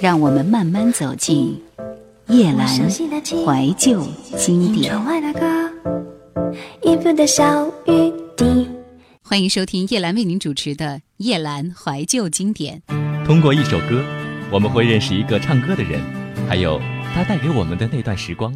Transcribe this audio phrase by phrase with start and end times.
[0.00, 1.60] 让我们慢慢走进
[2.28, 4.96] 叶阑怀旧经典。
[9.22, 12.80] 欢迎收听叶兰为您主持的《叶兰怀旧经典》。
[13.26, 14.04] 通过一首歌，
[14.52, 16.00] 我们会认识一个唱歌的人，
[16.48, 16.80] 还有
[17.12, 18.52] 他带给我们的那段时光。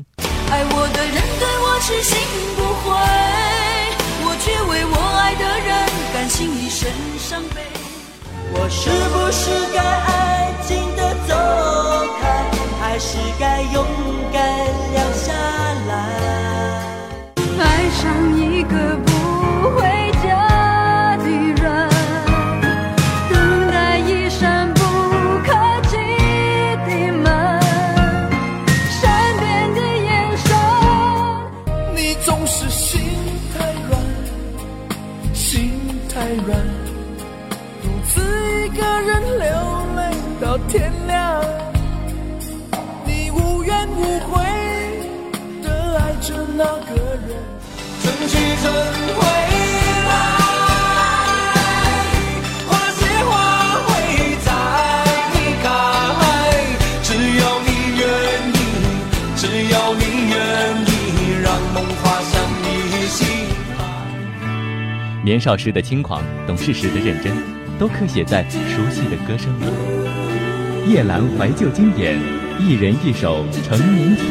[0.48, 2.16] 爱我的人对我痴心
[2.54, 2.94] 不悔，
[4.24, 5.74] 我却为我爱的人
[6.14, 6.88] 甘心一生
[7.18, 7.62] 伤悲。
[8.54, 11.34] 我是不是该安静的走
[12.20, 12.22] 开，
[12.80, 13.84] 还是该勇
[14.32, 14.40] 敢
[14.92, 15.32] 留下
[15.88, 15.92] 来？
[17.58, 18.00] 爱上
[18.36, 18.76] 一个
[40.72, 41.44] 天亮，
[43.04, 44.42] 你无怨无悔
[45.62, 46.94] 的爱着那个
[47.28, 47.36] 人，
[48.00, 48.72] 春去春
[49.14, 49.20] 回
[50.08, 50.10] 来，
[52.66, 53.30] 花谢花
[53.84, 53.90] 会
[54.42, 54.48] 再
[55.62, 55.68] 开，
[57.02, 57.68] 只要你
[57.98, 58.02] 愿
[58.54, 58.56] 意，
[59.36, 60.40] 只要你愿
[60.86, 60.90] 意，
[61.42, 62.64] 让梦滑向你
[63.08, 63.20] 心
[63.76, 63.78] 海。
[65.22, 67.36] 年少时的轻狂，懂事时的认真，
[67.78, 69.66] 都刻写在熟悉的歌声里。
[70.88, 72.20] 叶兰怀旧经典，
[72.58, 74.22] 一人一首成名曲。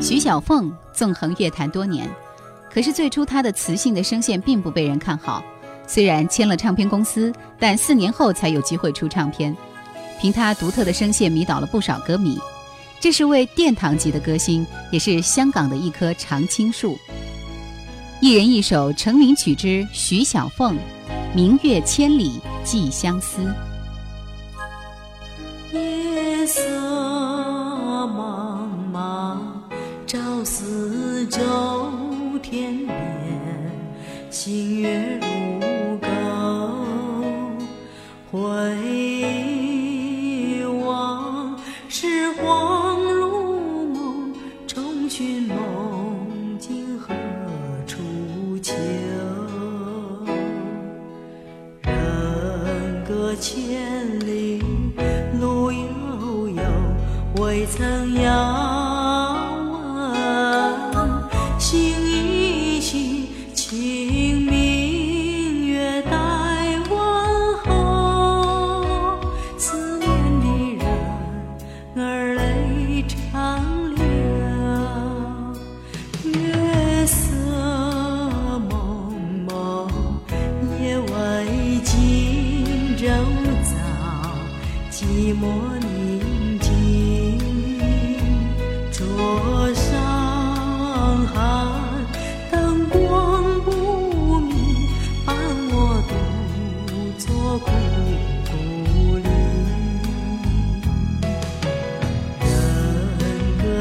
[0.00, 2.08] 徐小凤纵横乐坛多年，
[2.72, 5.44] 可是最初她的磁性的声线并不被人看好。
[5.86, 9.54] 虽然签了唱片公司，但四年后才有机会出唱片。
[10.18, 12.38] 凭她独特的声线迷倒了不少歌迷，
[13.00, 16.98] 这是位殿堂级的歌星，也是香港的一棵常青树。
[18.20, 20.76] 一人一首成名曲之徐小凤。
[21.34, 23.42] 明月千里寄相思，
[25.72, 26.60] 夜色
[28.08, 29.38] 茫茫，
[30.06, 31.38] 照四周
[32.42, 32.96] 天边，
[34.30, 36.08] 星月如钩，
[38.32, 38.38] 回
[53.36, 54.62] 千里
[55.40, 56.62] 路悠悠，
[57.42, 58.67] 未曾遥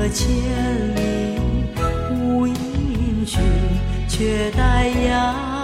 [0.10, 0.28] 千
[0.96, 1.40] 里
[2.12, 3.42] 无音讯，
[4.08, 5.57] 却待遥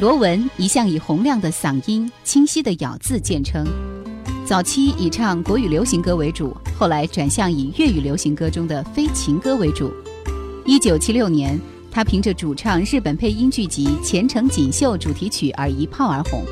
[0.00, 3.66] 罗文一向以洪亮的嗓音、清晰的咬字见称，
[4.46, 9.92] 早期以唱国语流行歌为主，后来转向以粤语流行歌中的非情歌为主。
[10.64, 11.58] 一九七六年，
[11.90, 16.44] 他凭着主唱日本配音剧集《前程锦绣》主题曲而一炮而红，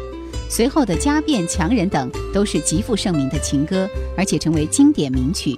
[0.51, 5.57] 随后的《家变》《强人》等都是极负盛名的情歌，而且成为经典名曲。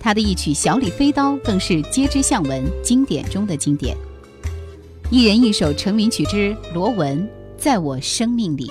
[0.00, 3.94] 他的一曲《小李飞刀》更是街知巷闻，经典中的经典。
[5.08, 7.22] 一人一首成名曲之《罗文》，
[7.56, 8.68] 在我生命里。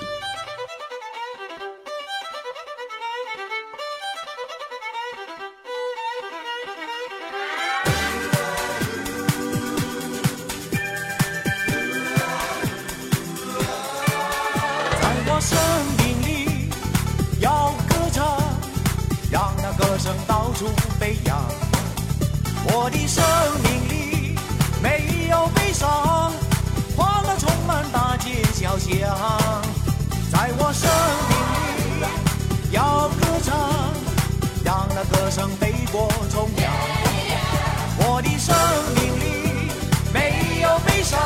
[40.96, 41.20] 悲伤，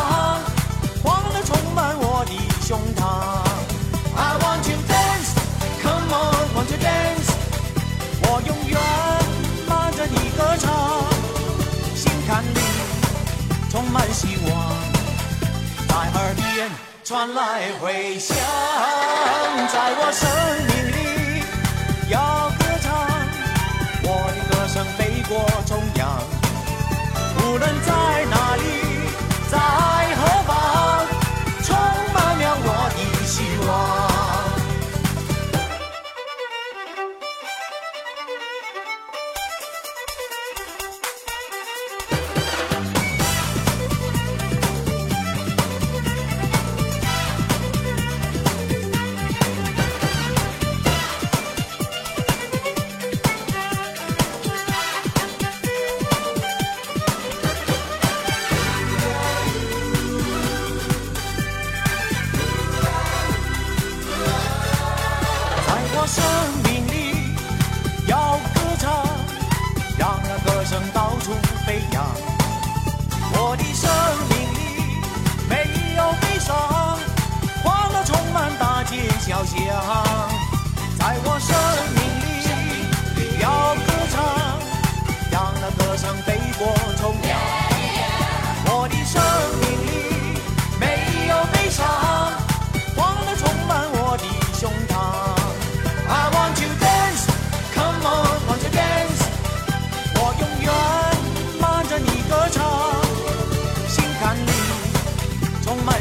[1.01, 2.33] 欢乐充满我的
[2.67, 3.07] 胸膛。
[4.17, 5.31] I want to dance,
[5.81, 7.31] come on, want to dance。
[8.23, 8.77] 我永远
[9.69, 11.05] 伴着你歌唱，
[11.95, 12.59] 心坎里
[13.71, 14.75] 充满希望，
[15.87, 16.69] 在耳边
[17.05, 18.37] 传来回响，
[19.69, 20.29] 在我生
[20.67, 21.45] 命里
[22.11, 22.91] 要歌唱。
[24.03, 26.19] 我的歌声飞过中央，
[27.39, 28.90] 无论在哪里。
[29.51, 29.59] 在
[30.15, 30.40] 何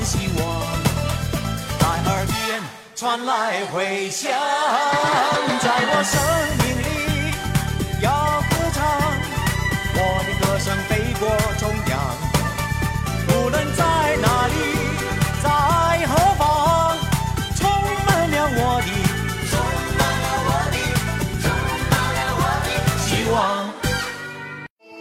[0.10, 0.44] 希望
[1.80, 2.60] 在耳边
[2.96, 4.32] 传来回响，
[5.62, 6.20] 在我生
[6.58, 6.90] 命里
[8.02, 8.10] 要
[8.50, 8.82] 歌唱，
[9.94, 11.30] 我的歌声飞过
[11.60, 11.94] 中央，
[13.28, 13.84] 无论在
[14.20, 14.54] 哪里，
[15.44, 15.48] 在
[16.08, 16.98] 何方，
[17.56, 17.70] 充
[18.08, 18.90] 满了我的，
[19.52, 19.54] 充
[20.00, 20.78] 满了我的，
[21.44, 21.46] 充
[21.92, 22.68] 满了我的
[22.98, 23.38] 希望。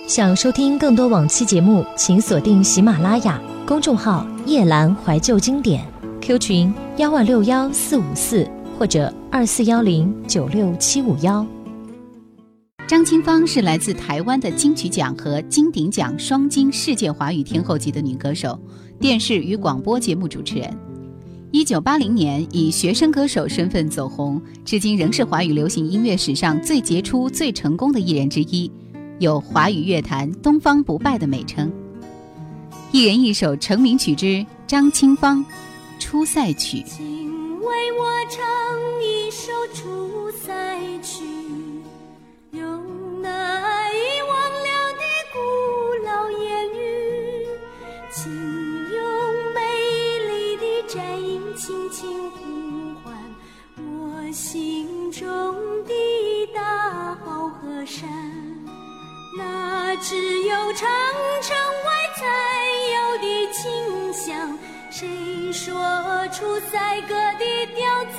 [0.06, 5.84] 想收听更多往期节目，请锁定喜马拉雅公众号“夜阑怀旧经典”。
[6.22, 8.48] Q 群幺二六幺四五四
[8.78, 11.46] 或者二四幺零九六七五幺。
[12.86, 18.58] 张清芳是来自台湾的金曲奖和金鼎奖双金世界华语天后级的女歌手，
[18.98, 20.74] 电视与广播节目主持人。
[21.50, 28.72] 一九八零年以学生歌手身份走红，至今仍是华语流行音乐史上最杰出、最成功的艺人之一，
[29.18, 31.70] 有华语乐坛东方不败的美称。
[32.90, 35.44] 一人一首成名曲之张清芳。
[36.00, 38.40] 出塞曲，请为我唱
[39.02, 40.52] 一首出塞
[41.02, 41.24] 曲，
[42.52, 43.28] 用那
[43.90, 45.02] 遗忘了的
[45.34, 45.38] 古
[46.06, 47.46] 老言语，
[48.10, 49.02] 请用
[49.52, 49.60] 美
[50.28, 52.36] 丽的战音轻轻呼
[53.02, 53.12] 唤
[53.76, 55.28] 我心中
[55.84, 55.92] 的
[56.54, 58.08] 大好河山，
[59.38, 60.88] 那只有长
[61.40, 62.26] 城外才
[62.92, 64.58] 有的清香。
[64.90, 65.72] 谁说
[66.32, 68.17] 出赛歌的调子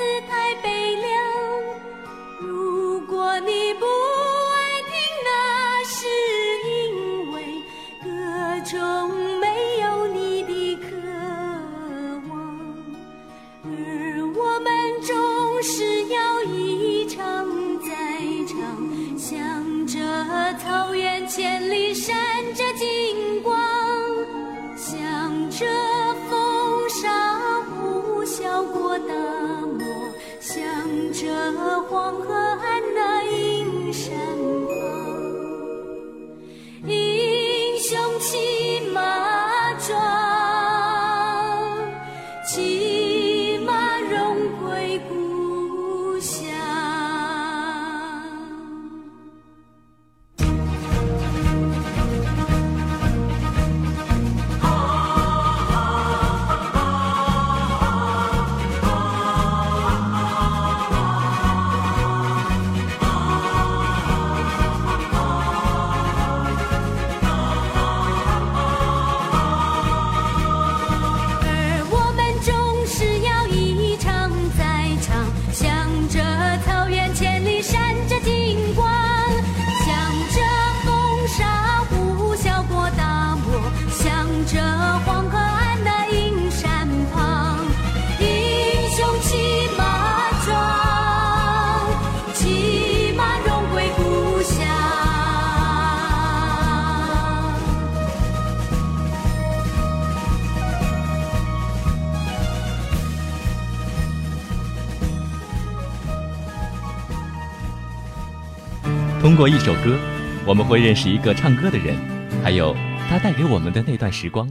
[109.29, 109.95] 通过一首歌，
[110.43, 111.95] 我们会认识一个唱歌的人，
[112.43, 112.75] 还有
[113.07, 114.49] 他带给我们的那段时光。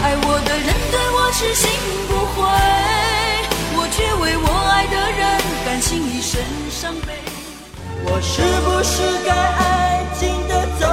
[0.00, 1.68] 爱我的人对我痴心
[2.06, 2.46] 不悔，
[3.74, 5.26] 我却为我爱的人
[5.66, 7.18] 甘心一生伤悲。
[8.04, 10.86] 我是不是该安静的走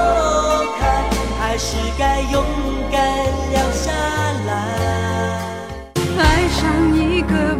[0.80, 1.06] 开，
[1.40, 2.44] 还是该勇
[2.92, 3.00] 敢
[3.52, 3.92] 留下
[4.48, 4.50] 来？
[6.18, 6.66] 爱上
[6.98, 7.56] 一个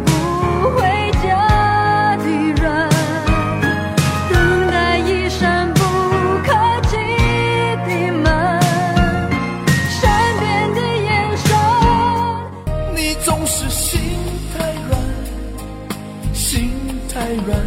[16.38, 16.70] 心
[17.12, 17.60] 太软，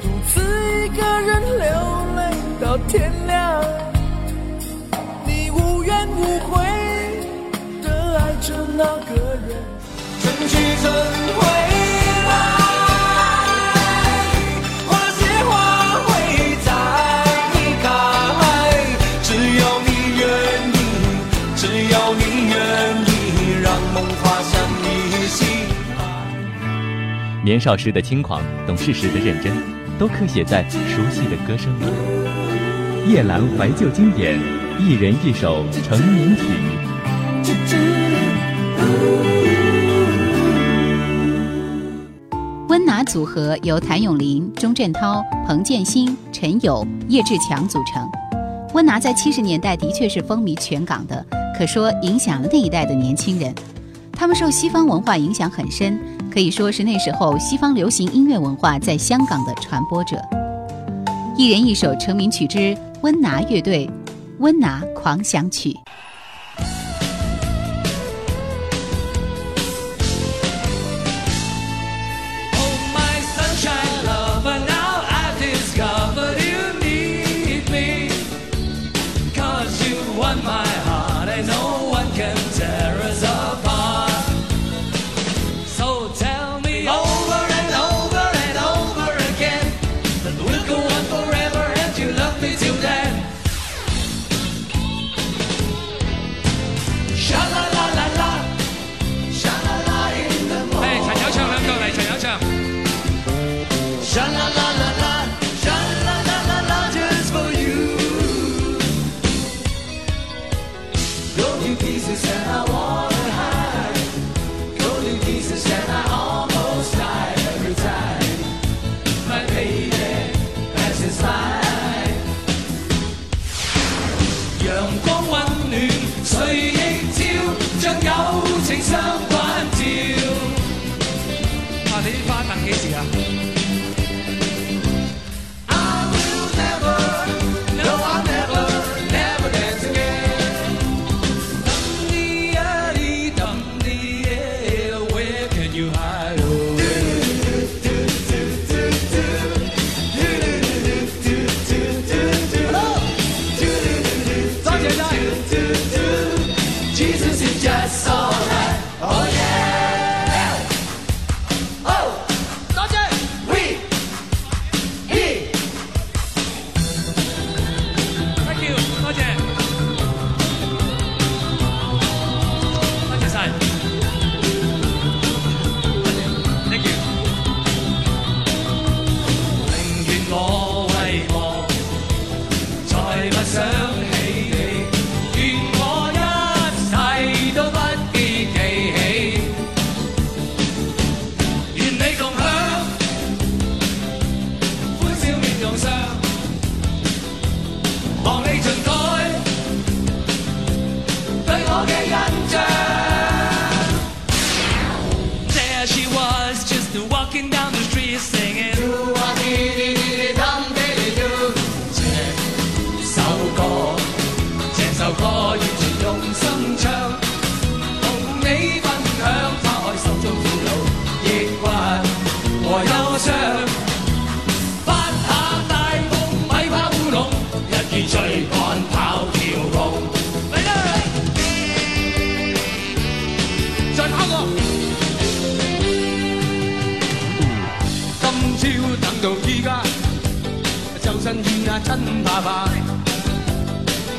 [0.00, 0.40] 独自
[0.84, 1.66] 一个人流
[2.16, 2.20] 泪
[2.60, 3.64] 到天亮。
[5.26, 6.64] 你无怨无悔
[7.82, 9.58] 的爱着那个人。
[10.20, 10.84] 春去春
[11.34, 11.67] 回
[27.48, 29.50] 年少时的轻狂，懂事时的认真，
[29.98, 33.10] 都刻写在熟悉的歌声里。
[33.10, 34.38] 夜阑怀旧经典，
[34.78, 36.42] 一人一首成名曲。
[42.68, 48.06] 温拿组合由谭咏麟、钟镇涛、彭建新、陈友、叶志强组成。
[48.74, 51.24] 温拿在七十年代的确是风靡全港的，
[51.58, 53.54] 可说影响了那一代的年轻人。
[54.12, 55.98] 他们受西方文化影响很深，
[56.38, 60.22] 可以说是那时候西方流行音乐文化在香港的传播者。
[61.36, 63.88] 一人一首成名曲之温拿乐队
[64.38, 65.70] 《温拿狂想曲》。
[97.28, 97.67] Shabbat.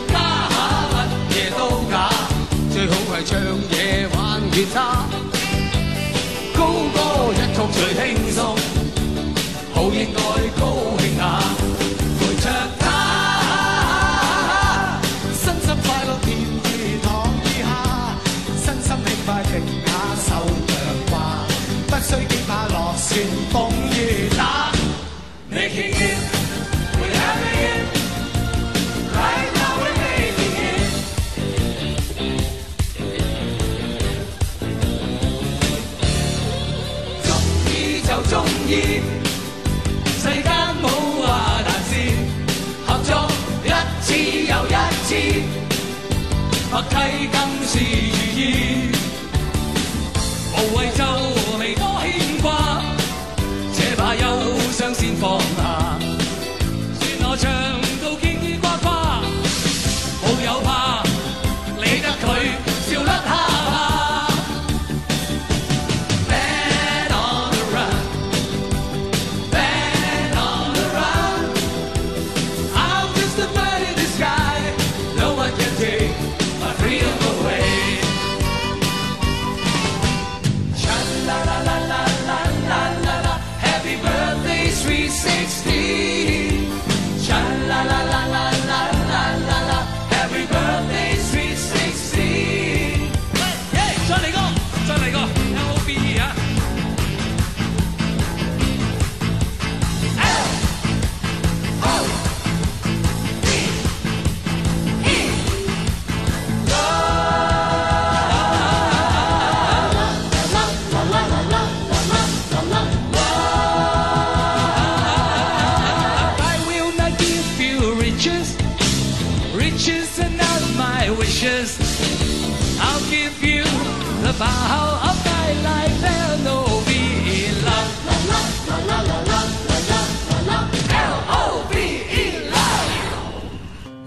[0.08, 0.14] 家
[0.50, 0.56] 下
[0.94, 0.96] 乜
[1.34, 1.60] 嘢都
[1.90, 1.94] 假，
[2.72, 3.32] 最好系唱
[3.72, 4.18] 嘢玩
[4.52, 4.78] 吉他。
[6.56, 6.60] 高
[6.94, 6.98] 歌
[7.34, 8.38] 一曲最轻松，
[9.74, 10.20] 好应该
[10.60, 10.64] 高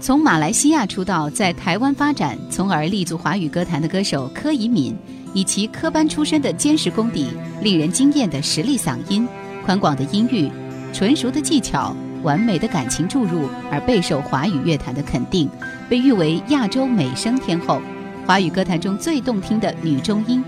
[0.03, 4.93] 从马来西亚出道，在台湾发展，从而立足华语歌坛的歌手柯以敏，
[5.33, 7.29] 以其科班出身的坚实功底、
[7.61, 9.25] 令人惊艳的实力嗓音、
[9.65, 10.51] 宽广的音域、
[10.91, 15.49] 纯熟的技巧、完美的感情注入，而备受华语乐坛的肯定，
[15.87, 17.81] 被誉为亚洲美声天后，
[18.25, 20.43] 华语歌坛中最动听的女中音。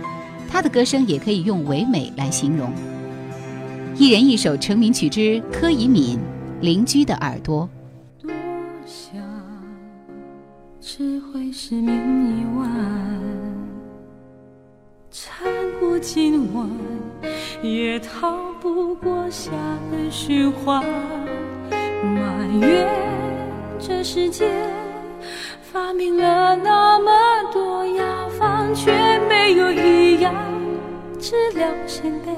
[0.49, 2.69] 她的歌声也可以用唯美来形容。
[3.97, 6.17] 一人一首成名曲之柯以敏
[6.59, 7.63] 《邻居的耳朵》。
[11.35, 12.71] 会失眠一晚，
[15.11, 15.45] 撑
[15.81, 16.65] 过今晚，
[17.61, 19.51] 也逃不过下
[19.91, 20.81] 个循环。
[22.01, 22.87] 埋怨
[23.77, 24.49] 这世界
[25.61, 27.11] 发明了那么
[27.51, 30.33] 多药方，却没有一样
[31.19, 32.31] 治疗现被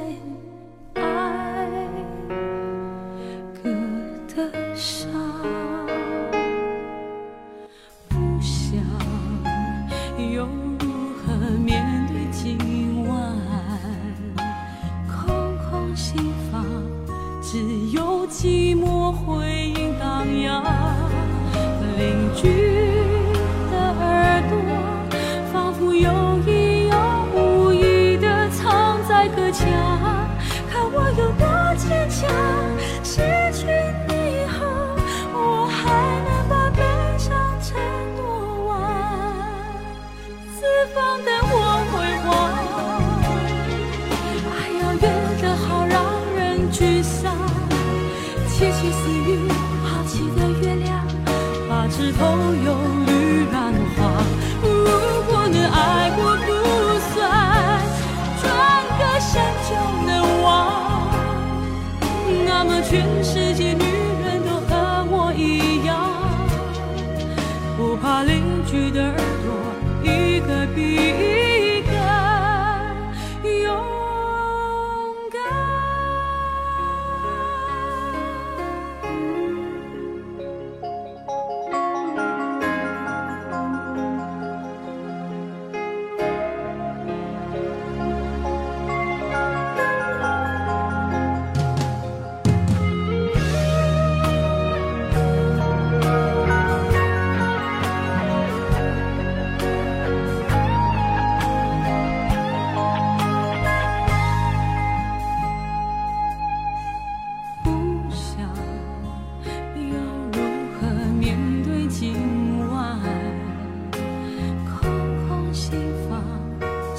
[15.97, 16.63] 心房，
[17.41, 17.57] 只
[17.89, 20.63] 有寂寞回音荡漾。
[21.97, 22.86] 邻居
[52.17, 52.21] 头
[52.65, 52.69] 有
[53.05, 53.55] 绿染
[53.95, 53.97] 花。
[54.61, 54.67] 如
[55.27, 56.47] 果能爱过不
[57.13, 57.15] 算，
[58.41, 58.45] 转
[58.97, 59.31] 个身
[59.67, 59.69] 就
[60.05, 60.09] 能
[60.41, 60.45] 忘。
[62.45, 63.83] 那么全世界女
[64.23, 64.71] 人都和
[65.11, 65.89] 我一样，
[67.77, 69.47] 不怕邻居的耳朵
[70.03, 71.26] 一个比一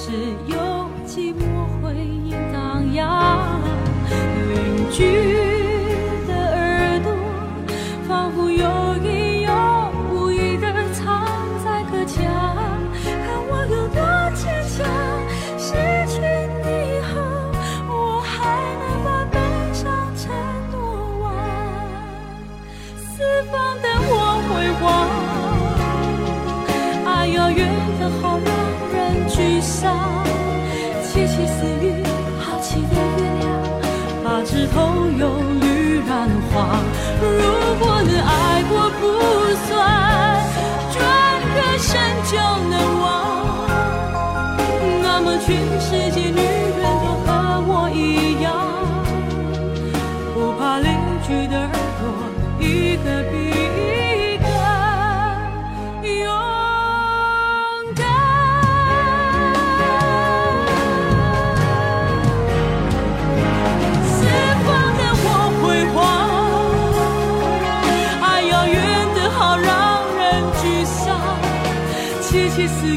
[0.08, 0.14] 只
[0.46, 0.56] 有
[1.06, 3.60] 寂寞回忆荡漾
[37.20, 37.26] 如
[37.81, 39.02] 果能爱过不
[39.66, 39.76] 算，
[40.92, 40.96] 转
[41.54, 41.88] 个身
[42.31, 42.33] 就
[42.68, 43.07] 能忘，
[45.02, 45.46] 那么全
[45.81, 46.57] 世界女。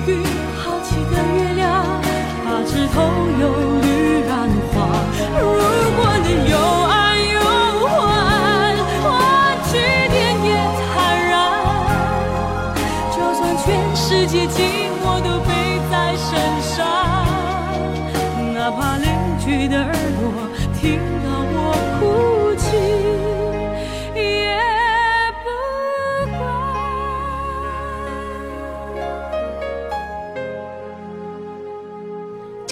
[0.05, 0.30] figure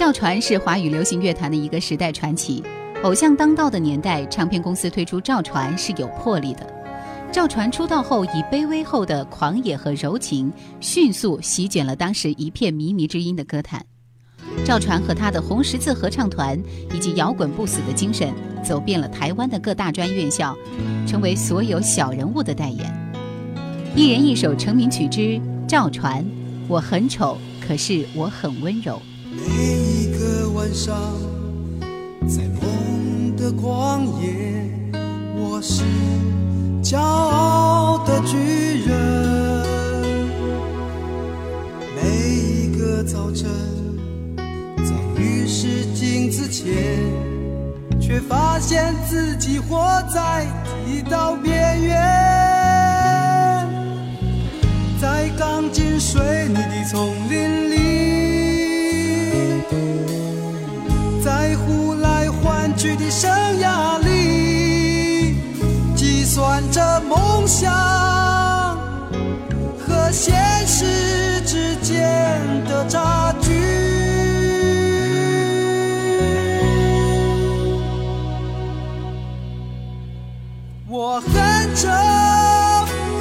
[0.00, 2.64] 赵传是华语流行乐坛的一个时代传奇。
[3.02, 6.66] 偶像当道的年代，唱片公司推出赵传是有魄力的。
[7.30, 13.84] 赵传出道后，以卑微后的狂野和柔情，迅速席卷了当时一片靡靡之音的歌坛。
[14.64, 16.58] 赵传和他的红十字合唱团
[16.94, 18.32] 以及摇滚不死的精神，
[18.64, 20.56] 走遍了台湾的各大专院校，
[21.06, 23.12] 成为所有小人物的代言。
[23.94, 25.20] 一人一首成名曲之
[25.68, 26.24] 《赵传》，
[26.68, 28.98] 我很丑，可是我很温柔。
[30.72, 30.96] 上，
[32.28, 34.70] 在梦的旷野，
[35.36, 35.82] 我是
[36.82, 38.36] 骄傲的巨
[38.86, 39.66] 人。
[41.96, 43.50] 每一个早晨，
[44.36, 46.72] 在浴室镜子前，
[48.00, 50.46] 却发现自己活在
[50.86, 51.96] 剃刀边缘。
[55.00, 57.89] 在钢筋水泥的丛林里，
[62.80, 65.36] 去的生涯里，
[65.94, 67.70] 计算着梦想
[69.78, 70.34] 和现
[70.66, 73.50] 实之间的差距。
[80.88, 81.86] 我很丑，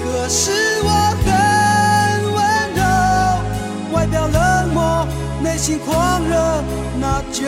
[0.05, 0.51] 可是
[0.85, 0.89] 我
[1.25, 1.27] 很
[2.33, 2.39] 温
[2.77, 2.81] 柔，
[3.93, 5.05] 外表冷漠，
[5.43, 6.63] 内心狂热，
[6.97, 7.41] 那就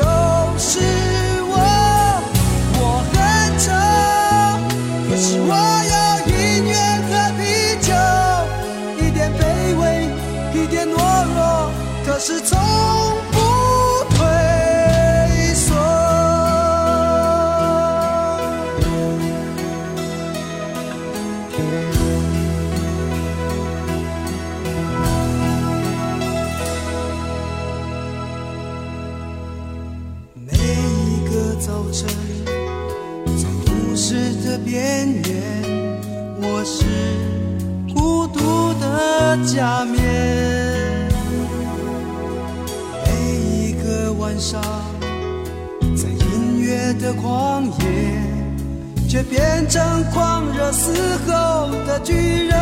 [0.57, 0.81] 是
[12.21, 13.10] 是从
[51.91, 52.60] 的巨人。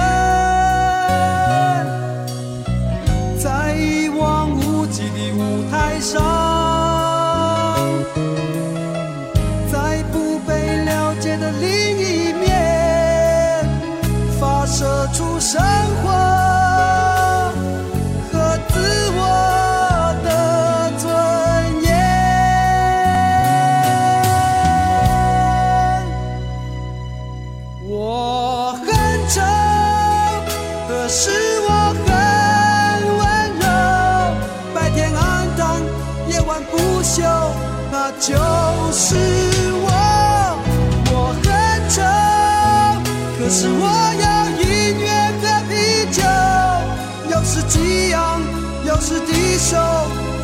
[49.10, 49.76] 是敌，手，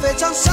[0.01, 0.51] 非常善